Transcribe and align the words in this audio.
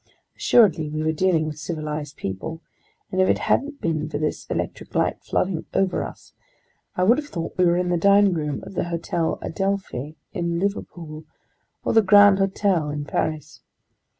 Assuredly, 0.35 0.89
we 0.89 1.03
were 1.03 1.11
dealing 1.11 1.45
with 1.45 1.59
civilized 1.59 2.17
people, 2.17 2.59
and 3.11 3.21
if 3.21 3.29
it 3.29 3.37
hadn't 3.37 3.81
been 3.81 4.09
for 4.09 4.17
this 4.17 4.47
electric 4.47 4.95
light 4.95 5.17
flooding 5.23 5.63
over 5.75 6.03
us, 6.03 6.33
I 6.95 7.03
would 7.03 7.19
have 7.19 7.27
thought 7.29 7.55
we 7.55 7.65
were 7.65 7.77
in 7.77 7.89
the 7.89 7.97
dining 7.97 8.33
room 8.33 8.63
of 8.65 8.73
the 8.73 8.85
Hotel 8.85 9.37
Adelphi 9.43 10.17
in 10.33 10.57
Liverpool, 10.57 11.25
or 11.83 11.93
the 11.93 12.01
Grand 12.01 12.39
Hotel 12.39 12.89
in 12.89 13.05
Paris. 13.05 13.61